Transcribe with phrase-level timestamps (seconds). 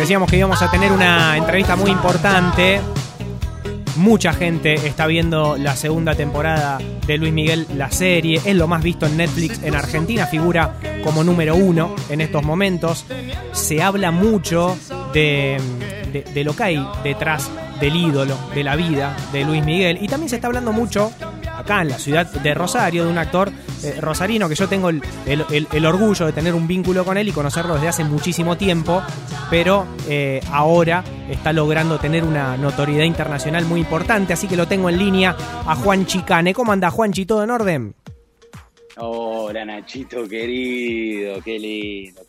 [0.00, 2.80] Decíamos que íbamos a tener una entrevista muy importante.
[3.96, 8.40] Mucha gente está viendo la segunda temporada de Luis Miguel, la serie.
[8.42, 10.26] Es lo más visto en Netflix en Argentina.
[10.26, 13.04] Figura como número uno en estos momentos.
[13.52, 14.74] Se habla mucho
[15.12, 15.60] de,
[16.10, 19.98] de, de lo que hay detrás del ídolo, de la vida de Luis Miguel.
[20.00, 21.12] Y también se está hablando mucho
[21.70, 23.52] acá en la ciudad de Rosario, de un actor
[23.84, 27.74] eh, rosarino que yo tengo el, orgullo de tener un vínculo con él y conocerlo
[27.74, 29.00] desde hace muchísimo tiempo,
[29.50, 34.88] pero eh, ahora está logrando tener una notoriedad internacional muy importante, así que lo tengo
[34.88, 36.52] en línea a Juan Chicane.
[36.54, 37.24] ¿Cómo anda Juanchi?
[37.24, 37.94] ¿Todo en orden?
[38.96, 42.22] Hola Nachito querido, qué lindo.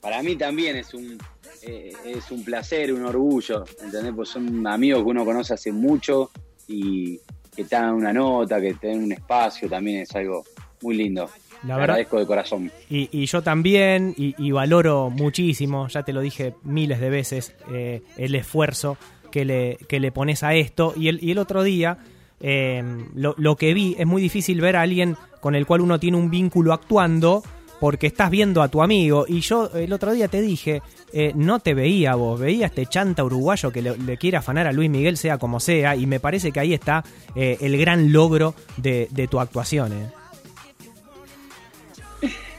[0.00, 1.16] Para mí también es un
[1.62, 4.12] eh, es un placer, un orgullo, ¿entendés?
[4.14, 6.30] Pues son amigos que uno conoce hace mucho
[6.68, 7.20] y
[7.54, 10.44] que te dan una nota, que te den un espacio, también es algo
[10.82, 11.22] muy lindo.
[11.24, 12.70] La Te verdad- agradezco de corazón.
[12.90, 17.54] Y, y yo también, y, y valoro muchísimo, ya te lo dije miles de veces,
[17.72, 18.98] eh, el esfuerzo
[19.30, 20.92] que le, que le pones a esto.
[20.96, 21.96] Y el, y el otro día,
[22.40, 22.82] eh,
[23.14, 26.16] lo, lo que vi, es muy difícil ver a alguien con el cual uno tiene
[26.18, 27.42] un vínculo actuando
[27.80, 29.24] porque estás viendo a tu amigo.
[29.28, 32.86] Y yo el otro día te dije, eh, no te veía vos, veía a este
[32.86, 36.52] chanta uruguayo que le, quiere afanar a Luis Miguel, sea como sea, y me parece
[36.52, 39.92] que ahí está eh, el gran logro de, de tu actuación.
[39.92, 40.06] eh.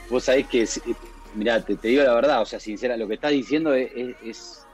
[0.09, 0.67] Vos sabés que,
[1.33, 3.89] mirá, te, digo la verdad, o sea, sincera, lo que estás diciendo es,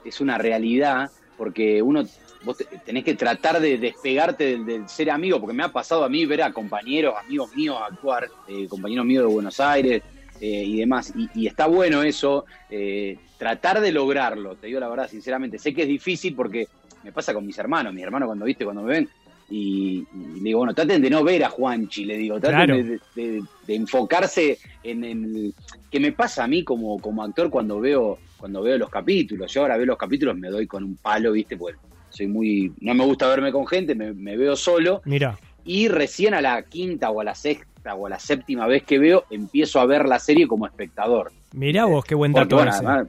[0.04, 2.04] es, una realidad, porque uno,
[2.44, 6.04] vos te- tenés que tratar de despegarte del, del ser amigo, porque me ha pasado
[6.04, 10.02] a mí ver a compañeros, amigos míos actuar, eh, compañeros míos de Buenos Aires
[10.42, 14.88] eh, y demás, y, y está bueno eso, eh, tratar de lograrlo, te digo la
[14.88, 16.66] verdad, sinceramente, sé que es difícil porque
[17.02, 19.10] me pasa con mis hermanos, mis hermanos cuando, viste, cuando me ven,
[19.48, 22.76] y, y le digo, bueno, traten de no ver a Juanchi, le digo, traten Claro.
[22.76, 25.54] de, de- de enfocarse en, el
[25.90, 29.52] que me pasa a mí como, como actor cuando veo cuando veo los capítulos.
[29.52, 32.92] Yo ahora veo los capítulos me doy con un palo, viste, porque soy muy no
[32.94, 37.10] me gusta verme con gente, me, me veo solo Mira, y recién a la quinta
[37.10, 40.18] o a la sexta o a la séptima vez que veo empiezo a ver la
[40.18, 41.32] serie como espectador.
[41.54, 42.86] mirá vos, qué buen Porque, dato bueno, ese.
[42.86, 43.08] además,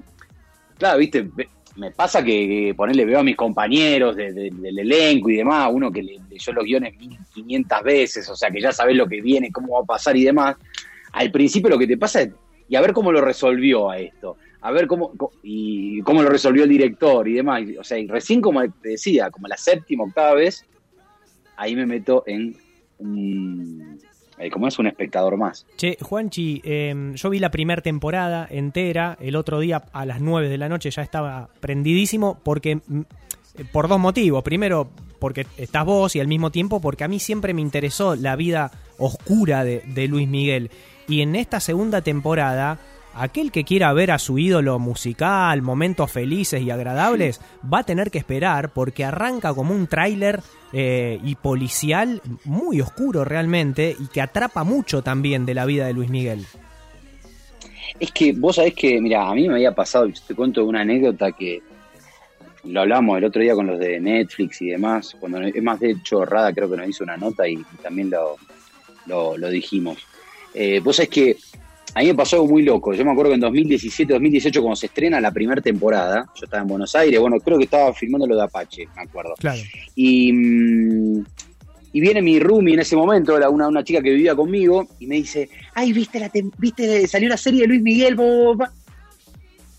[0.78, 1.30] claro, viste,
[1.76, 5.92] me pasa que, ponerle veo a mis compañeros de- de- del elenco y demás, uno
[5.92, 9.52] que le- leyó los guiones 1500 veces, o sea que ya sabes lo que viene,
[9.52, 10.56] cómo va a pasar y demás.
[11.14, 12.30] Al principio lo que te pasa es,
[12.68, 15.12] y a ver cómo lo resolvió a esto, a ver cómo,
[15.44, 17.62] y cómo lo resolvió el director y demás.
[17.80, 20.66] O sea, y recién como te decía, como la séptima, octava vez,
[21.58, 22.56] ahí me meto en
[23.00, 24.00] un,
[24.38, 25.66] eh, como es un espectador más.
[25.78, 30.50] Che, Juanchi, eh, yo vi la primera temporada entera, el otro día a las 9
[30.50, 33.02] de la noche ya estaba prendidísimo porque mm,
[33.58, 34.44] eh, por dos motivos.
[34.44, 34.90] Primero,
[35.20, 38.72] porque estás vos y al mismo tiempo porque a mí siempre me interesó la vida
[38.98, 40.72] oscura de Luis Miguel.
[41.08, 42.80] Y en esta segunda temporada,
[43.16, 47.42] aquel que quiera ver a su ídolo musical, momentos felices y agradables,
[47.72, 50.42] va a tener que esperar porque arranca como un tráiler
[50.72, 55.94] eh, y policial muy oscuro realmente y que atrapa mucho también de la vida de
[55.94, 56.46] Luis Miguel.
[58.00, 60.82] Es que vos sabés que, mira, a mí me había pasado, yo te cuento una
[60.82, 61.62] anécdota que
[62.66, 65.92] lo hablamos el otro día con los de Netflix y demás, cuando es más de
[65.92, 68.38] hecho Rada creo que nos hizo una nota y, también lo,
[69.38, 69.98] lo, dijimos.
[70.54, 71.38] Eh, vos sabés que
[71.96, 74.76] a mí me pasó algo muy loco, yo me acuerdo que en 2017, 2018 cuando
[74.76, 78.26] se estrena la primera temporada, yo estaba en Buenos Aires, bueno, creo que estaba filmando
[78.28, 79.36] lo de Apache, me acuerdo.
[79.38, 79.62] Claro.
[79.96, 81.26] Y, mm,
[81.96, 85.06] y viene mi roomie en ese momento, la- una, una chica que vivía conmigo, y
[85.08, 88.16] me dice, ay, ¿viste la viste salió la serie de Luis Miguel?
[88.16, 88.66] bo, bo, bo?".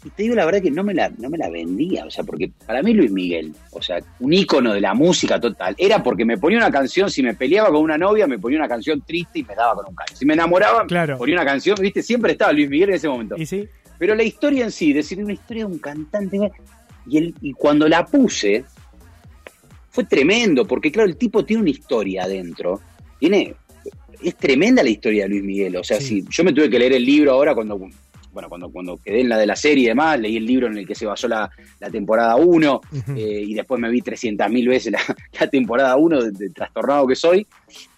[0.04, 2.24] Y te digo la verdad que no me la, no me la vendía, o sea,
[2.24, 6.26] porque para mí Luis Miguel, o sea, un ícono de la música total, era porque
[6.26, 9.38] me ponía una canción, si me peleaba con una novia, me ponía una canción triste
[9.38, 10.14] y me daba con un caño.
[10.14, 11.16] Si me enamoraba, Claro.
[11.16, 13.34] ponía una canción, viste, siempre estaba Luis Miguel en ese momento.
[13.38, 13.66] ¿Y sí?
[13.98, 16.38] Pero la historia en sí, decir una historia de un cantante.
[17.06, 18.64] Y, el, y cuando la puse,
[19.90, 22.80] fue tremendo, porque claro, el tipo tiene una historia adentro.
[23.18, 23.54] Tiene.
[24.22, 25.76] Es tremenda la historia de Luis Miguel.
[25.76, 26.22] O sea, Sí.
[26.22, 27.78] si yo me tuve que leer el libro ahora cuando.
[28.34, 30.76] Bueno, cuando, cuando quedé en la de la serie y demás, leí el libro en
[30.76, 31.48] el que se basó la,
[31.80, 33.12] la temporada 1 Ujú.
[33.16, 35.00] eh, y después me vi 300.000 veces la,
[35.40, 37.46] la temporada 1 de, de trastornado que soy.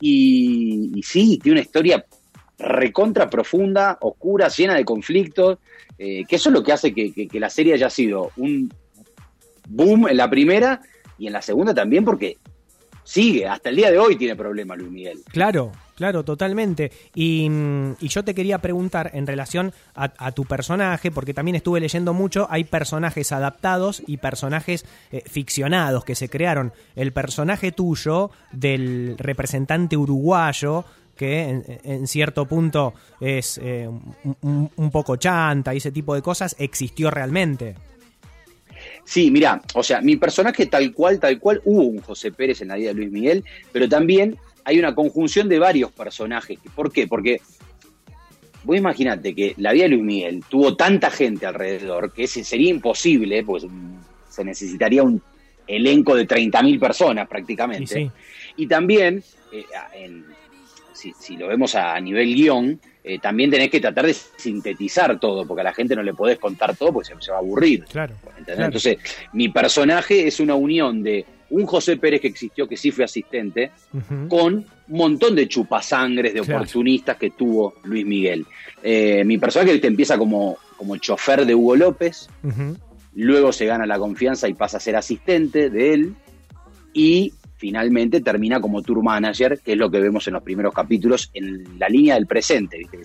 [0.00, 2.04] Y, y sí, tiene una historia
[2.58, 5.58] recontra profunda, oscura, llena de conflictos,
[5.98, 8.72] eh, que eso es lo que hace que, que- que la serie haya sido un
[9.68, 10.80] boom en la primera
[11.18, 12.36] y en la segunda también porque
[13.04, 15.18] sigue, hasta el día de hoy tiene problemas Luis Miguel.
[15.32, 16.92] Claro, claro, totalmente.
[17.14, 21.56] Y, mm, y yo te quería preguntar en relación a, a tu personaje, porque también
[21.56, 26.72] estuve leyendo mucho, hay personajes adaptados y personajes eh, ficcionados que se crearon.
[26.94, 30.84] El personaje tuyo del representante uruguayo
[31.16, 33.88] que en, cierto punto es eh,
[34.42, 37.74] un- un poco chanta y ese tipo de cosas, existió realmente.
[39.04, 42.68] Sí, mira, o sea, mi personaje tal cual, tal cual, hubo un José Pérez en
[42.68, 46.58] la vida de Luis Miguel, pero también hay una conjunción de varios personajes.
[46.74, 47.06] ¿Por qué?
[47.06, 47.40] Porque
[48.64, 52.70] vos imaginate que la vida de Luis Miguel tuvo tanta gente alrededor que ese sería
[52.70, 53.64] imposible, pues
[54.28, 55.22] se necesitaría un
[55.68, 58.10] elenco de 30.000 personas prácticamente.
[58.56, 59.22] Y, también,
[59.52, 59.64] eh,
[60.92, 65.60] si, lo vemos a, nivel guion, eh, también tenés que tratar de sintetizar todo, porque
[65.60, 67.84] a la gente no le podés contar todo porque se, va a aburrir.
[67.84, 68.98] Claro, Entonces,
[69.32, 73.70] mi personaje es una unión de un José Pérez que existió, que sí fue asistente,
[74.28, 78.46] con un montón de chupasangres, de oportunistas que tuvo Luis Miguel.
[78.82, 82.28] Eh, mi personaje que empieza como, como chofer de Hugo López,
[83.14, 86.14] luego se gana la confianza y pasa a ser asistente de él,
[86.92, 91.30] y finalmente termina como tour manager, que es lo que vemos en los primeros capítulos,
[91.34, 92.98] en la línea del presente, ¿viste?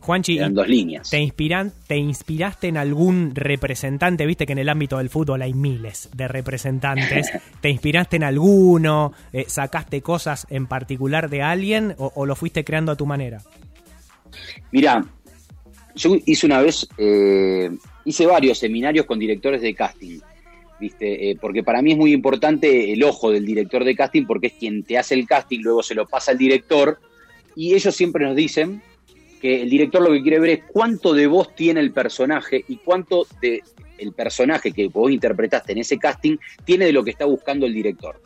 [0.00, 1.10] Juanchi, dos líneas.
[1.10, 4.24] ¿te, inspiran, ¿te inspiraste en algún representante?
[4.26, 7.30] Viste que en el ámbito del fútbol hay miles de representantes.
[7.60, 9.12] ¿Te inspiraste en alguno?
[9.32, 13.42] Eh, ¿Sacaste cosas en particular de alguien o, lo fuiste creando a tu manera?
[14.70, 15.04] Mira,
[15.94, 17.70] yo hice una vez, eh,
[18.04, 20.20] hice varios seminarios con directores de casting.
[20.78, 21.30] ¿viste?
[21.30, 24.52] Eh, porque para mí es muy importante el ojo del director de casting porque es
[24.54, 26.98] quien te hace el casting, luego se lo pasa al director
[27.54, 28.82] y ellos siempre nos dicen
[29.40, 32.76] que el director lo que quiere ver es cuánto de voz tiene el personaje y
[32.76, 33.62] cuánto de
[33.98, 37.72] el personaje que vos interpretaste en ese casting tiene de lo que está buscando el
[37.72, 38.20] director.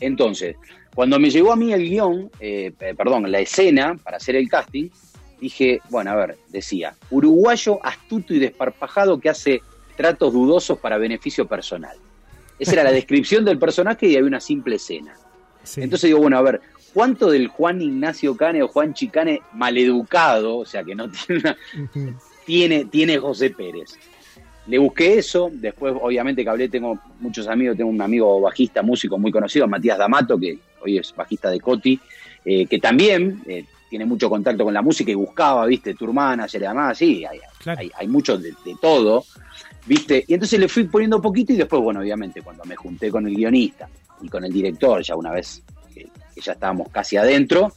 [0.00, 0.56] Entonces,
[0.94, 4.90] cuando me llegó a mí el guion, eh, perdón, la escena para hacer el casting,
[5.40, 9.60] dije, bueno, a ver, decía, uruguayo astuto y desparpajado que hace
[9.96, 11.96] tratos dudosos para beneficio personal.
[12.58, 15.14] Esa era la descripción del personaje y había una simple escena.
[15.76, 16.60] Entonces digo, bueno, a ver,
[16.92, 21.56] ¿cuánto del Juan Ignacio Cane o Juan Chicane maleducado, o sea, que no tiene,
[22.44, 23.98] tiene, tiene José Pérez?
[24.66, 29.18] Le busqué eso, después obviamente que hablé, tengo muchos amigos, tengo un amigo bajista, músico
[29.18, 31.98] muy conocido, Matías D'Amato, que hoy es bajista de Coti,
[32.44, 36.46] eh, que también eh, tiene mucho contacto con la música y buscaba, viste, tu hermana,
[36.46, 39.24] se le llamaba, sí, hay, hay, mucho de, todo,
[39.84, 43.26] viste, y entonces le fui poniendo poquito y después, bueno, obviamente, cuando me junté con
[43.26, 43.88] el guionista
[44.22, 45.62] y con el director, ya una vez
[45.92, 46.08] que,
[46.40, 47.72] ya estábamos casi adentro,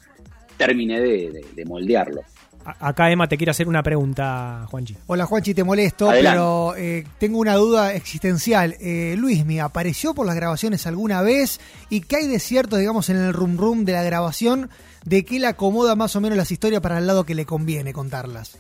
[0.57, 2.21] terminé de, moldearlo.
[2.63, 4.97] Acá Emma te quiere hacer una pregunta, Juanchi.
[5.06, 8.75] Hola Juanchi, te molesto, pero eh, tengo una duda existencial.
[8.79, 11.59] Eh, Luis, ¿me apareció por las grabaciones alguna vez?
[11.91, 14.71] ¿Y qué hay de cierto, digamos, en el rum rum de la grabación
[15.03, 17.94] de qué le acomoda más o menos las historias para el lado que le conviene
[17.94, 18.57] contarlas?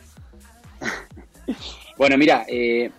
[1.97, 2.91] bueno, mira, eh,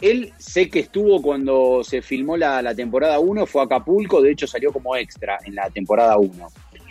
[0.00, 4.46] él sé que estuvo cuando se filmó la, temporada 1, fue a Acapulco, de hecho
[4.46, 6.32] salió como extra en la temporada 1.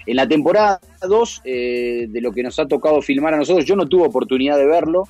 [0.06, 3.76] En la temporada 2, eh, de lo que nos ha tocado filmar a nosotros, yo
[3.76, 5.08] no tuve oportunidad de verlo.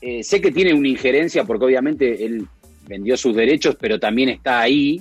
[0.00, 2.46] Eh, sé que tiene una injerencia porque obviamente él
[2.86, 5.00] vendió sus derechos, pero también está ahí.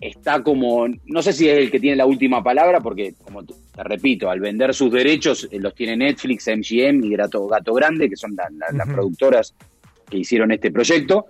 [0.00, 3.54] Está como, no sé si es el que tiene la última palabra, porque como te
[3.82, 8.16] repito, al vender sus derechos eh, los tiene Netflix, MGM y Gato, Gato Grande, que
[8.16, 9.54] son las productoras
[10.08, 11.26] que hicieron este proyecto.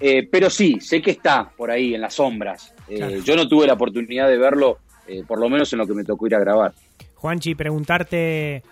[0.00, 2.74] Eh, pero sí, sé que está por ahí en las sombras.
[2.88, 5.92] Eh, yo no tuve la oportunidad de verlo, eh, por lo menos en lo que
[5.92, 6.72] me tocó ir a grabar.
[7.16, 8.62] Juanchi, preguntarte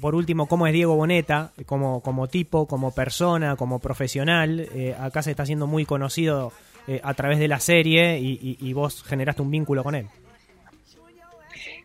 [0.00, 4.68] por último cómo es Diego Boneta, como, como tipo, como persona, como profesional.
[5.00, 6.52] acá se está haciendo muy conocido
[7.02, 10.06] a través de la serie y, vos generaste un vínculo con él.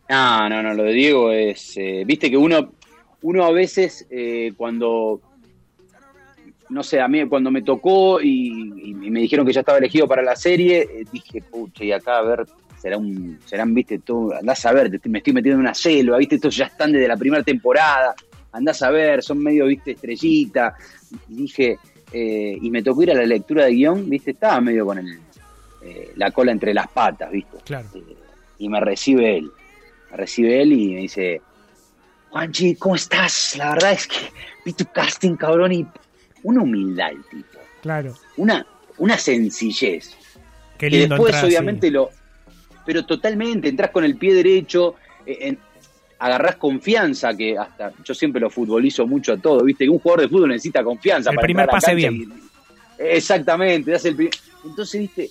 [0.08, 2.74] No, no, no, lo de Diego es, viste que uno,
[3.24, 4.06] uno a veces
[4.56, 5.22] cuando
[6.70, 10.22] no sé, a mí cuando me tocó y, me dijeron que ya estaba elegido para
[10.22, 12.46] la serie, eh, dije, pucha, y acá a ver,
[12.78, 16.36] será un, serán, viste, todo, andás a ver, me estoy metiendo en una selva, viste,
[16.36, 18.14] estos ya están desde la primera temporada,
[18.52, 20.76] andás a ver, son medio, viste, estrellita.
[21.28, 21.80] Y dije,
[22.12, 25.20] eh, y me tocó ir a la lectura de guion, viste, estaba medio con el,
[25.82, 27.58] eh, la cola entre las patas, viste.
[27.66, 27.88] Claro.
[28.58, 29.52] y me recibe él,
[30.12, 31.42] me recibe él y me dice,
[32.30, 33.56] Juanchi, ¿cómo estás?
[33.58, 34.18] La verdad es que
[34.66, 35.88] vi tu casting, cabrón, y
[36.44, 37.60] una humildad el tipo.
[37.82, 38.16] Claro.
[38.38, 38.66] Una,
[38.98, 40.16] una sencillez.
[40.78, 42.10] Qué lindo después, obviamente, lo.
[42.86, 45.56] Pero totalmente, entras con el pie derecho, eh,
[46.20, 49.86] agarrás confianza, que hasta yo siempre lo futbolizo mucho a todo, ¿viste?
[49.86, 51.32] Que un jugador de fútbol necesita confianza.
[51.32, 52.32] El primer pase bien.
[52.98, 54.30] exactamente, das el
[54.66, 55.30] Entonces, ¿viste?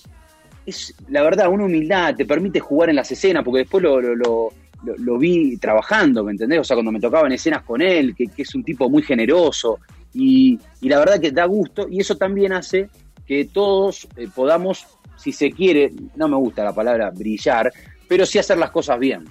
[0.65, 4.53] Es la verdad, una humildad, te permite jugar en las escenas, porque después lo, lo,
[4.83, 6.59] lo, vi trabajando, ¿me entendés?
[6.59, 9.79] O sea, cuando me tocaban escenas con él, que, que es un tipo muy generoso,
[10.13, 12.89] y, la verdad que da gusto y eso también hace
[13.25, 14.85] que todos eh, podamos,
[15.17, 17.71] si se quiere, no me gusta la palabra brillar,
[18.07, 19.25] pero sí hacer las cosas bien.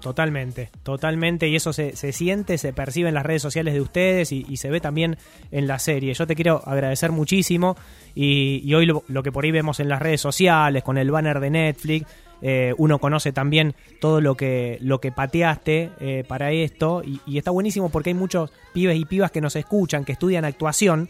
[0.00, 4.30] Totalmente, totalmente, y eso se, se, siente, se percibe en las redes sociales de ustedes
[4.30, 5.16] y, se ve también
[5.50, 6.14] en la serie.
[6.14, 7.76] Yo te quiero agradecer muchísimo
[8.14, 11.50] Y, hoy lo, que por ahí vemos en las redes sociales, con el banner de
[11.50, 12.06] Netflix,
[12.42, 17.02] eh, uno conoce también todo lo que, lo que pateaste eh, para esto.
[17.04, 20.44] Y, y está buenísimo porque hay muchos pibes y pibas que nos escuchan, que estudian
[20.44, 21.08] actuación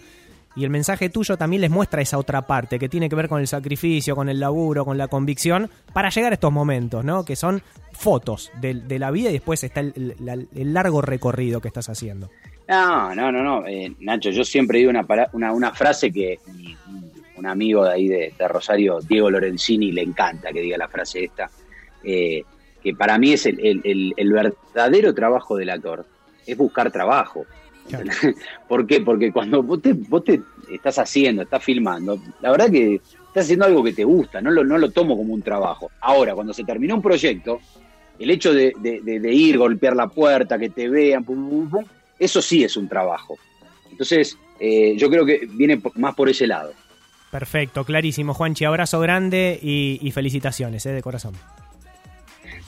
[0.57, 3.41] y el mensaje tuyo también les muestra esa otra parte que tiene que ver con
[3.41, 7.25] el sacrificio, con el laburo, con la convicción para llegar a estos momentos, ¿no?
[7.27, 10.15] Que son fotos de, la vida y después está el,
[10.55, 12.31] largo recorrido que estás haciendo.
[12.69, 13.67] No, no, no, no.
[13.67, 16.39] Eh, Nacho, yo siempre digo una, frase que
[17.37, 21.51] un amigo de ahí de, Rosario, Diego Lorenzini, le encanta que diga la frase esta,
[22.03, 22.43] eh,
[22.83, 26.07] que para mí es el verdadero trabajo del actor,
[26.47, 27.45] es buscar trabajo.
[28.69, 29.01] ¿Por qué?
[29.01, 30.41] Porque cuando vos te, vos te
[30.71, 34.65] estás haciendo, estás filmando, la verdad que estás haciendo algo que te gusta, no lo,
[34.65, 35.91] no lo tomo como un trabajo.
[36.01, 37.61] Ahora, cuando se terminó un proyecto,
[38.19, 38.73] el hecho de,
[39.33, 41.25] ir, golpear la puerta, que te vean,
[42.19, 43.37] eso sí es un trabajo.
[43.91, 46.73] Entonces, eh, yo creo que viene más por ese lado.
[47.31, 48.65] Perfecto, clarísimo, Juanchi.
[48.65, 51.35] Abrazo grande y, felicitaciones, eh, de corazón.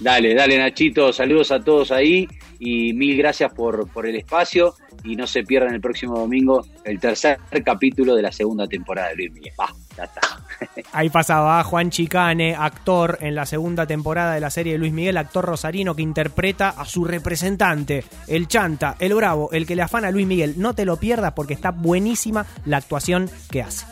[0.00, 2.28] Dale, dale Nachito, saludos a todos ahí
[2.60, 4.74] y mil gracias por, por el espacio
[5.08, 9.16] y no se pierdan el próximo domingo el tercer capítulo de la segunda temporada de
[9.16, 9.52] Luis Miguel.
[9.96, 10.20] Ya está.
[10.92, 15.16] Ahí pasaba Juan Chicane, actor en la segunda temporada de la serie de Luis Miguel,
[15.16, 20.08] actor rosarino que interpreta a su representante, el chanta, el bravo, el que le afana
[20.08, 20.54] a Luis Miguel.
[20.58, 23.86] No te lo pierdas porque está buenísima la actuación que hace.